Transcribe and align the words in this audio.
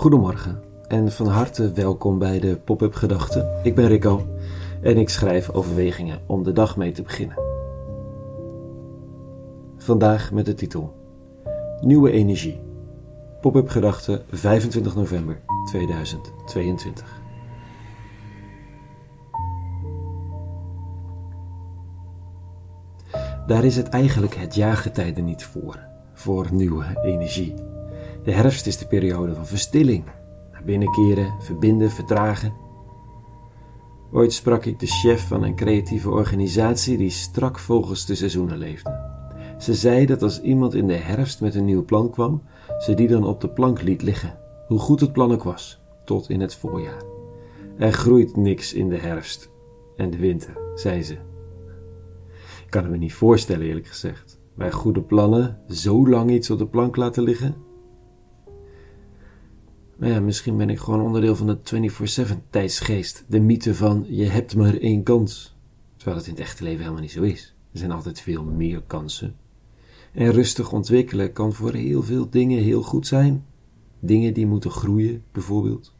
Goedemorgen 0.00 0.62
en 0.88 1.12
van 1.12 1.26
harte 1.26 1.72
welkom 1.72 2.18
bij 2.18 2.40
de 2.40 2.56
Pop-up 2.56 2.94
Gedachten. 2.94 3.60
Ik 3.62 3.74
ben 3.74 3.86
Rico 3.86 4.26
en 4.82 4.96
ik 4.96 5.08
schrijf 5.08 5.50
overwegingen 5.50 6.18
om 6.26 6.42
de 6.42 6.52
dag 6.52 6.76
mee 6.76 6.92
te 6.92 7.02
beginnen. 7.02 7.36
Vandaag 9.76 10.32
met 10.32 10.46
de 10.46 10.54
titel 10.54 10.94
Nieuwe 11.80 12.10
Energie. 12.10 12.60
Pop-up 13.40 13.68
Gedachten 13.68 14.22
25 14.30 14.94
november 14.94 15.40
2022. 15.64 17.20
Daar 23.46 23.64
is 23.64 23.76
het 23.76 23.88
eigenlijk 23.88 24.34
het 24.34 24.54
jaargetijde 24.54 25.20
niet 25.20 25.44
voor, 25.44 25.78
voor 26.12 26.46
nieuwe 26.52 26.84
energie. 27.02 27.54
De 28.22 28.32
herfst 28.32 28.66
is 28.66 28.76
de 28.76 28.86
periode 28.86 29.34
van 29.34 29.46
verstilling. 29.46 30.04
Naar 30.52 30.64
binnen 30.64 30.90
keren, 30.90 31.34
verbinden, 31.40 31.90
vertragen. 31.90 32.52
Ooit 34.12 34.32
sprak 34.32 34.64
ik 34.64 34.78
de 34.78 34.86
chef 34.86 35.26
van 35.26 35.42
een 35.42 35.54
creatieve 35.54 36.10
organisatie 36.10 36.96
die 36.96 37.10
strak 37.10 37.58
volgens 37.58 38.06
de 38.06 38.14
seizoenen 38.14 38.58
leefde. 38.58 39.08
Ze 39.58 39.74
zei 39.74 40.06
dat 40.06 40.22
als 40.22 40.40
iemand 40.40 40.74
in 40.74 40.86
de 40.86 40.96
herfst 40.96 41.40
met 41.40 41.54
een 41.54 41.64
nieuw 41.64 41.84
plan 41.84 42.10
kwam, 42.10 42.42
ze 42.78 42.94
die 42.94 43.08
dan 43.08 43.24
op 43.24 43.40
de 43.40 43.48
plank 43.48 43.82
liet 43.82 44.02
liggen, 44.02 44.38
hoe 44.66 44.78
goed 44.78 45.00
het 45.00 45.12
plan 45.12 45.32
ook 45.32 45.42
was, 45.42 45.80
tot 46.04 46.28
in 46.28 46.40
het 46.40 46.54
voorjaar. 46.54 47.02
Er 47.78 47.92
groeit 47.92 48.36
niks 48.36 48.72
in 48.72 48.88
de 48.88 48.96
herfst 48.96 49.50
en 49.96 50.10
de 50.10 50.16
winter, 50.16 50.58
zei 50.74 51.02
ze. 51.02 51.14
Ik 52.64 52.70
kan 52.70 52.82
het 52.82 52.90
me 52.90 52.98
niet 52.98 53.14
voorstellen, 53.14 53.66
eerlijk 53.66 53.86
gezegd. 53.86 54.38
Bij 54.54 54.70
goede 54.70 55.02
plannen 55.02 55.58
zo 55.68 56.08
lang 56.08 56.30
iets 56.30 56.50
op 56.50 56.58
de 56.58 56.66
plank 56.66 56.96
laten 56.96 57.22
liggen, 57.22 57.54
maar 60.00 60.08
ja, 60.08 60.20
misschien 60.20 60.56
ben 60.56 60.70
ik 60.70 60.78
gewoon 60.78 61.00
onderdeel 61.00 61.36
van 61.36 61.46
de 61.46 61.90
24-7 62.28 62.32
tijdsgeest. 62.50 63.24
De 63.28 63.40
mythe 63.40 63.74
van 63.74 64.04
je 64.08 64.24
hebt 64.24 64.56
maar 64.56 64.76
één 64.76 65.02
kans. 65.02 65.56
Terwijl 65.96 66.16
het 66.16 66.26
in 66.26 66.32
het 66.32 66.42
echte 66.42 66.62
leven 66.62 66.80
helemaal 66.80 67.00
niet 67.00 67.10
zo 67.10 67.22
is. 67.22 67.54
Er 67.72 67.78
zijn 67.78 67.90
altijd 67.90 68.20
veel 68.20 68.44
meer 68.44 68.82
kansen. 68.86 69.36
En 70.12 70.32
rustig 70.32 70.72
ontwikkelen 70.72 71.32
kan 71.32 71.52
voor 71.52 71.72
heel 71.72 72.02
veel 72.02 72.30
dingen 72.30 72.62
heel 72.62 72.82
goed 72.82 73.06
zijn. 73.06 73.44
Dingen 73.98 74.34
die 74.34 74.46
moeten 74.46 74.70
groeien, 74.70 75.24
bijvoorbeeld. 75.32 75.94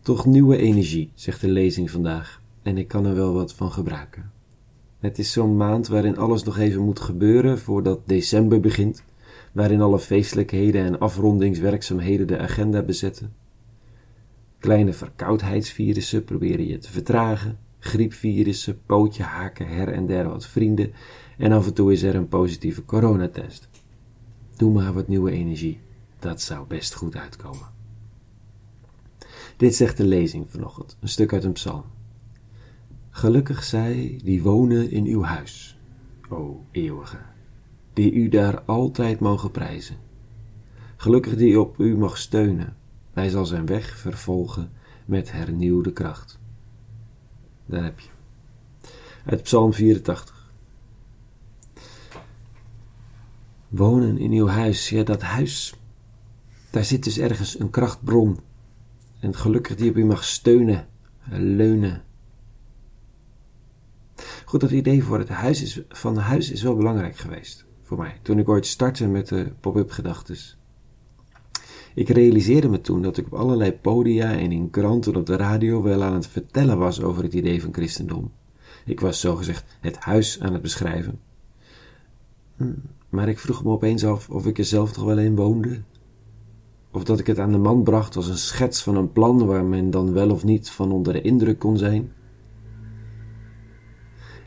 Toch 0.00 0.26
nieuwe 0.26 0.56
energie, 0.56 1.10
zegt 1.14 1.40
de 1.40 1.48
lezing 1.48 1.90
vandaag. 1.90 2.42
En 2.62 2.78
ik 2.78 2.88
kan 2.88 3.06
er 3.06 3.14
wel 3.14 3.32
wat 3.32 3.54
van 3.54 3.72
gebruiken. 3.72 4.30
Het 4.98 5.18
is 5.18 5.32
zo'n 5.32 5.56
maand 5.56 5.88
waarin 5.88 6.18
alles 6.18 6.42
nog 6.42 6.58
even 6.58 6.82
moet 6.82 7.00
gebeuren 7.00 7.58
voordat 7.58 8.00
december 8.06 8.60
begint 8.60 9.04
waarin 9.52 9.80
alle 9.80 9.98
feestelijkheden 9.98 10.84
en 10.84 10.98
afrondingswerkzaamheden 10.98 12.26
de 12.26 12.38
agenda 12.38 12.82
bezetten. 12.82 13.34
Kleine 14.58 14.92
verkoudheidsvirussen 14.92 16.24
proberen 16.24 16.66
je 16.66 16.78
te 16.78 16.90
vertragen, 16.90 17.58
griepvirussen 17.78 18.80
pootje 18.86 19.22
haken 19.22 19.68
her 19.68 19.88
en 19.88 20.06
der 20.06 20.28
wat 20.28 20.46
vrienden 20.46 20.92
en 21.38 21.52
af 21.52 21.66
en 21.66 21.74
toe 21.74 21.92
is 21.92 22.02
er 22.02 22.14
een 22.14 22.28
positieve 22.28 22.84
coronatest. 22.84 23.68
Doe 24.56 24.72
maar 24.72 24.92
wat 24.92 25.08
nieuwe 25.08 25.30
energie, 25.30 25.80
dat 26.18 26.40
zou 26.40 26.66
best 26.66 26.94
goed 26.94 27.16
uitkomen. 27.16 27.66
Dit 29.56 29.74
zegt 29.74 29.96
de 29.96 30.04
lezing 30.04 30.46
vanochtend, 30.50 30.96
een 31.00 31.08
stuk 31.08 31.32
uit 31.32 31.44
een 31.44 31.52
psalm. 31.52 31.84
Gelukkig 33.10 33.64
zij 33.64 34.20
die 34.24 34.42
wonen 34.42 34.90
in 34.90 35.06
uw 35.06 35.22
huis, 35.22 35.78
o 36.28 36.64
eeuwige 36.70 37.31
die 37.92 38.12
u 38.12 38.28
daar 38.28 38.62
altijd 38.62 39.20
mogen 39.20 39.50
prijzen. 39.50 39.96
Gelukkig 40.96 41.36
die 41.36 41.60
op 41.60 41.78
u 41.78 41.96
mag 41.96 42.18
steunen. 42.18 42.76
Hij 43.12 43.28
zal 43.28 43.46
zijn 43.46 43.66
weg 43.66 43.96
vervolgen 43.96 44.72
met 45.04 45.32
hernieuwde 45.32 45.92
kracht. 45.92 46.38
Daar 47.66 47.84
heb 47.84 48.00
je. 48.00 48.08
Uit 49.24 49.42
Psalm 49.42 49.72
84. 49.72 50.50
Wonen 53.68 54.18
in 54.18 54.32
uw 54.32 54.46
huis, 54.46 54.88
ja, 54.88 55.02
dat 55.02 55.22
huis, 55.22 55.74
daar 56.70 56.84
zit 56.84 57.04
dus 57.04 57.18
ergens 57.18 57.58
een 57.60 57.70
krachtbron. 57.70 58.40
En 59.18 59.36
gelukkig 59.36 59.76
die 59.76 59.90
op 59.90 59.96
u 59.96 60.04
mag 60.04 60.24
steunen, 60.24 60.88
leunen. 61.30 62.04
Goed, 64.44 64.60
dat 64.60 64.70
idee 64.70 65.02
voor 65.02 65.18
het 65.18 65.28
huis 65.28 65.62
is, 65.62 65.80
van 65.88 66.16
het 66.16 66.24
huis 66.24 66.50
is 66.50 66.62
wel 66.62 66.76
belangrijk 66.76 67.16
geweest 67.16 67.66
voor 67.92 68.04
mij, 68.04 68.18
toen 68.22 68.38
ik 68.38 68.48
ooit 68.48 68.66
startte 68.66 69.06
met 69.06 69.28
de 69.28 69.52
pop-up 69.60 69.90
gedachtes. 69.90 70.56
Ik 71.94 72.08
realiseerde 72.08 72.68
me 72.68 72.80
toen 72.80 73.02
dat 73.02 73.16
ik 73.16 73.26
op 73.26 73.34
allerlei 73.34 73.72
podia 73.72 74.32
en 74.32 74.52
in 74.52 74.70
kranten 74.70 75.16
op 75.16 75.26
de 75.26 75.36
radio 75.36 75.82
wel 75.82 76.02
aan 76.02 76.14
het 76.14 76.26
vertellen 76.26 76.78
was 76.78 77.02
over 77.02 77.22
het 77.22 77.32
idee 77.32 77.62
van 77.62 77.72
christendom. 77.72 78.30
Ik 78.84 79.00
was 79.00 79.20
zogezegd 79.20 79.76
het 79.80 79.96
huis 79.96 80.40
aan 80.40 80.52
het 80.52 80.62
beschrijven. 80.62 81.20
Hm, 82.56 82.72
maar 83.08 83.28
ik 83.28 83.38
vroeg 83.38 83.64
me 83.64 83.70
opeens 83.70 84.04
af 84.04 84.30
of 84.30 84.46
ik 84.46 84.58
er 84.58 84.64
zelf 84.64 84.92
toch 84.92 85.04
wel 85.04 85.18
in 85.18 85.36
woonde. 85.36 85.82
Of 86.90 87.04
dat 87.04 87.18
ik 87.18 87.26
het 87.26 87.38
aan 87.38 87.52
de 87.52 87.58
man 87.58 87.82
bracht 87.82 88.16
als 88.16 88.28
een 88.28 88.38
schets 88.38 88.82
van 88.82 88.96
een 88.96 89.12
plan 89.12 89.46
waar 89.46 89.64
men 89.64 89.90
dan 89.90 90.12
wel 90.12 90.30
of 90.30 90.44
niet 90.44 90.70
van 90.70 90.92
onder 90.92 91.12
de 91.12 91.22
indruk 91.22 91.58
kon 91.58 91.76
zijn. 91.78 92.12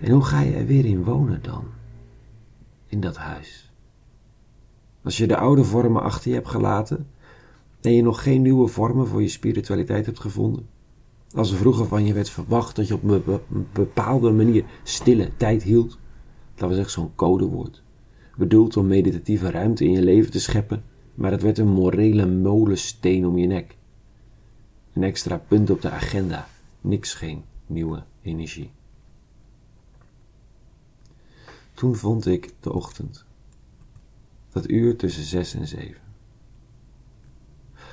En 0.00 0.10
hoe 0.10 0.24
ga 0.24 0.40
je 0.40 0.54
er 0.54 0.66
weer 0.66 0.84
in 0.84 1.04
wonen 1.04 1.42
dan? 1.42 1.73
In 2.94 3.00
dat 3.00 3.16
huis. 3.16 3.72
Als 5.02 5.16
je 5.16 5.26
de 5.26 5.36
oude 5.36 5.64
vormen 5.64 6.02
achter 6.02 6.28
je 6.28 6.34
hebt 6.34 6.48
gelaten 6.48 7.06
en 7.80 7.92
je 7.92 8.02
nog 8.02 8.22
geen 8.22 8.42
nieuwe 8.42 8.68
vormen 8.68 9.06
voor 9.06 9.22
je 9.22 9.28
spiritualiteit 9.28 10.06
hebt 10.06 10.20
gevonden, 10.20 10.68
als 11.34 11.50
er 11.50 11.56
vroeger 11.56 11.86
van 11.86 12.06
je 12.06 12.12
werd 12.12 12.30
verwacht 12.30 12.76
dat 12.76 12.88
je 12.88 12.94
op 12.94 13.02
een 13.02 13.40
bepaalde 13.72 14.30
manier 14.30 14.64
stille 14.82 15.30
tijd 15.36 15.62
hield, 15.62 15.98
laten 16.52 16.68
we 16.68 16.74
zeggen 16.74 16.92
zo'n 16.92 17.14
codewoord, 17.14 17.82
bedoeld 18.36 18.76
om 18.76 18.86
meditatieve 18.86 19.50
ruimte 19.50 19.84
in 19.84 19.90
je 19.90 20.02
leven 20.02 20.30
te 20.30 20.40
scheppen, 20.40 20.82
maar 21.14 21.30
het 21.30 21.42
werd 21.42 21.58
een 21.58 21.68
morele 21.68 22.26
molensteen 22.26 23.26
om 23.26 23.38
je 23.38 23.46
nek. 23.46 23.76
Een 24.92 25.02
extra 25.02 25.38
punt 25.48 25.70
op 25.70 25.82
de 25.82 25.90
agenda, 25.90 26.48
niks 26.80 27.14
geen 27.14 27.42
nieuwe 27.66 28.02
energie. 28.22 28.70
Toen 31.74 31.96
vond 31.96 32.26
ik 32.26 32.54
de 32.60 32.72
ochtend. 32.72 33.24
Dat 34.50 34.70
uur 34.70 34.96
tussen 34.96 35.22
zes 35.22 35.54
en 35.54 35.66
zeven. 35.66 36.02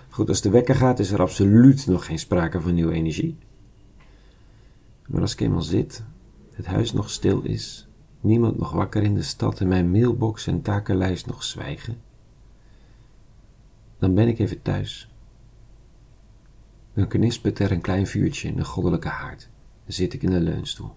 Goed, 0.10 0.30
als 0.30 0.42
de 0.42 0.50
wekker 0.50 0.76
gaat, 0.76 1.00
is 1.00 1.12
er 1.12 1.22
absoluut 1.22 1.88
nog 1.88 2.06
geen 2.06 2.20
sprake 2.20 2.62
van 2.62 2.74
nieuwe 2.74 2.94
energie. 2.94 3.38
Maar 5.08 5.22
als 5.22 5.34
ik 5.34 5.40
eenmaal 5.40 5.62
zit, 5.62 6.04
het 6.52 6.66
huis 6.66 6.94
nog 6.94 7.10
stil 7.10 7.42
is, 7.42 7.88
niemand 8.20 8.58
nog 8.58 8.72
wakker 8.72 9.04
in 9.04 9.14
de 9.14 9.22
stad 9.22 9.60
en 9.60 9.68
mijn 9.68 9.92
mailbox 9.92 10.48
en 10.48 10.62
takenlijst 10.62 11.26
nog 11.26 11.44
zwijgen, 11.44 12.02
dan 13.98 14.14
ben 14.14 14.28
ik 14.28 14.40
even 14.40 14.62
thuis. 14.62 15.10
Dan 16.94 17.08
knispert 17.08 17.60
er 17.60 17.72
een 17.72 17.82
klein 17.82 18.08
vuurtje 18.08 18.48
in 18.48 18.56
de 18.56 18.66
goddelijke 18.66 19.08
haard. 19.08 19.50
Dan 19.84 19.94
zit 19.94 20.14
ik 20.14 20.24
in 20.24 20.30
de 20.30 20.42
leunstoel 20.42 20.96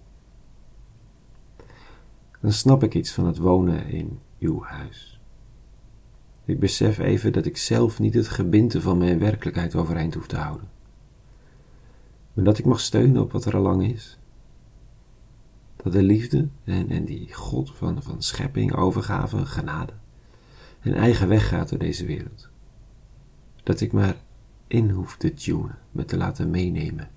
dan 2.45 2.53
snap 2.53 2.83
ik 2.83 2.95
iets 2.95 3.11
van 3.11 3.25
het 3.25 3.37
wonen 3.37 3.87
in 3.87 4.19
uw 4.39 4.63
huis. 4.63 5.19
Ik 6.43 6.59
besef 6.59 6.97
even 6.97 7.31
dat 7.31 7.45
ik 7.45 7.57
zelf 7.57 7.99
niet 7.99 8.13
het 8.13 8.27
gebinte 8.27 8.81
van 8.81 8.97
mijn 8.97 9.19
werkelijkheid 9.19 9.75
overeind 9.75 10.13
hoef 10.13 10.27
te 10.27 10.35
houden. 10.35 10.69
Maar 12.33 12.43
dat 12.43 12.57
ik 12.57 12.65
mag 12.65 12.79
steunen 12.79 13.21
op 13.21 13.31
wat 13.31 13.45
er 13.45 13.55
al 13.55 13.61
lang 13.61 13.83
is. 13.83 14.17
Dat 15.75 15.93
de 15.93 16.01
liefde 16.01 16.47
en, 16.63 16.89
en 16.89 17.05
die 17.05 17.33
God 17.33 17.75
van, 17.75 18.03
van 18.03 18.21
schepping, 18.21 18.75
overgave, 18.75 19.45
genade, 19.45 19.93
een 20.81 20.95
eigen 20.95 21.27
weg 21.27 21.47
gaat 21.47 21.69
door 21.69 21.79
deze 21.79 22.05
wereld. 22.05 22.49
Dat 23.63 23.81
ik 23.81 23.91
maar 23.91 24.15
in 24.67 24.89
hoef 24.89 25.17
te 25.17 25.33
tunen, 25.33 25.77
me 25.91 26.05
te 26.05 26.17
laten 26.17 26.49
meenemen. 26.49 27.09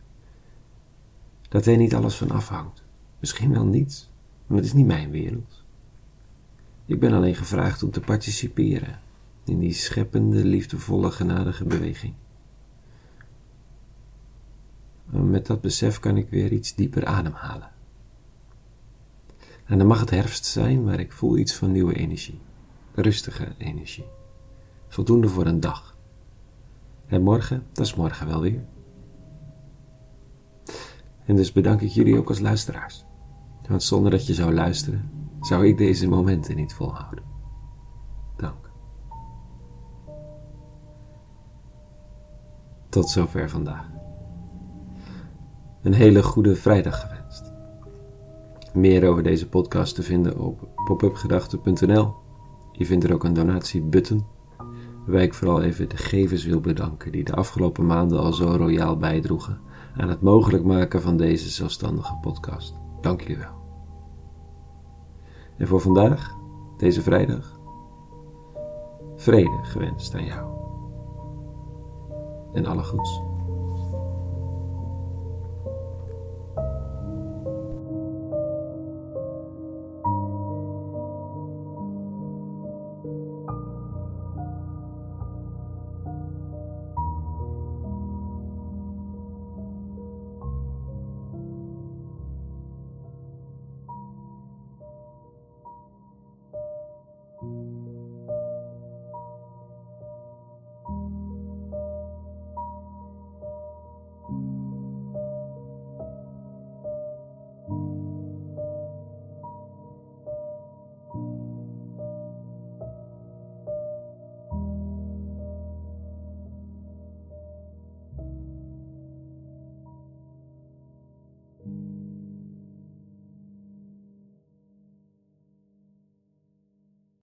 Dat 1.48 1.66
er 1.66 1.76
niet 1.76 1.94
alles 1.94 2.14
van 2.14 2.30
afhangt. 2.30 2.82
Misschien 3.18 3.52
wel 3.52 3.64
niets. 3.64 4.08
Maar 4.48 4.56
het 4.56 4.66
is 4.66 4.72
niet 4.72 4.86
mijn 4.86 5.10
wereld. 5.10 5.64
Ik 6.84 7.00
ben 7.00 7.12
alleen 7.12 7.34
gevraagd 7.34 7.82
om 7.82 7.90
te 7.90 8.00
participeren 8.00 9.00
in 9.44 9.58
die 9.58 9.72
scheppende, 9.72 10.44
liefdevolle, 10.44 11.10
genadige 11.10 11.64
beweging. 11.64 12.14
met 15.10 15.46
dat 15.46 15.60
besef 15.60 15.98
kan 15.98 16.16
ik 16.16 16.30
weer 16.30 16.52
iets 16.52 16.74
dieper 16.74 17.04
ademhalen. 17.04 17.70
En 19.64 19.78
dan 19.78 19.86
mag 19.86 20.00
het 20.00 20.10
herfst 20.10 20.44
zijn, 20.44 20.84
maar 20.84 21.00
ik 21.00 21.12
voel 21.12 21.38
iets 21.38 21.54
van 21.54 21.72
nieuwe 21.72 21.94
energie. 21.94 22.40
Rustige 22.94 23.48
energie. 23.58 24.04
Voldoende 24.88 25.28
voor 25.28 25.46
een 25.46 25.60
dag. 25.60 25.96
En 27.06 27.22
morgen, 27.22 27.66
dat 27.72 27.86
is 27.86 27.94
morgen 27.94 28.26
wel 28.26 28.40
weer. 28.40 28.64
En 31.24 31.36
dus 31.36 31.52
bedank 31.52 31.80
ik 31.80 31.90
jullie 31.90 32.18
ook 32.18 32.28
als 32.28 32.40
luisteraars. 32.40 33.04
Want 33.68 33.82
zonder 33.82 34.10
dat 34.10 34.26
je 34.26 34.34
zou 34.34 34.54
luisteren, 34.54 35.10
zou 35.40 35.66
ik 35.66 35.78
deze 35.78 36.08
momenten 36.08 36.56
niet 36.56 36.74
volhouden. 36.74 37.24
Dank. 38.36 38.70
Tot 42.88 43.08
zover 43.08 43.50
vandaag. 43.50 43.90
Een 45.82 45.92
hele 45.92 46.22
goede 46.22 46.56
vrijdag 46.56 47.00
gewenst. 47.00 47.52
Meer 48.74 49.08
over 49.08 49.22
deze 49.22 49.48
podcast 49.48 49.94
te 49.94 50.02
vinden 50.02 50.38
op 50.38 50.68
popupgedachten.nl. 50.84 52.14
Je 52.72 52.86
vindt 52.86 53.04
er 53.04 53.12
ook 53.12 53.24
een 53.24 53.34
donatiebutton, 53.34 54.26
waarbij 54.98 55.24
ik 55.24 55.34
vooral 55.34 55.62
even 55.62 55.88
de 55.88 55.96
gevers 55.96 56.44
wil 56.44 56.60
bedanken 56.60 57.12
die 57.12 57.24
de 57.24 57.34
afgelopen 57.34 57.86
maanden 57.86 58.18
al 58.20 58.32
zo 58.32 58.44
royaal 58.44 58.96
bijdroegen 58.96 59.60
aan 59.96 60.08
het 60.08 60.20
mogelijk 60.20 60.64
maken 60.64 61.02
van 61.02 61.16
deze 61.16 61.48
zelfstandige 61.48 62.18
podcast. 62.20 62.74
Dank 63.00 63.20
jullie 63.20 63.36
wel. 63.36 63.57
En 65.58 65.66
voor 65.66 65.80
vandaag, 65.80 66.36
deze 66.76 67.02
vrijdag, 67.02 67.60
vrede 69.16 69.58
gewenst 69.62 70.14
aan 70.14 70.24
jou. 70.24 70.56
En 72.52 72.66
alle 72.66 72.84
goeds. 72.84 73.27